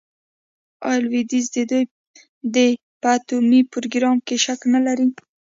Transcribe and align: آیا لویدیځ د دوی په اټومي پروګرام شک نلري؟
آیا 0.87 0.99
لویدیځ 1.05 1.45
د 1.71 1.73
دوی 2.53 2.71
په 3.01 3.07
اټومي 3.15 3.61
پروګرام 3.71 4.17
شک 4.43 4.59
نلري؟ 4.73 5.07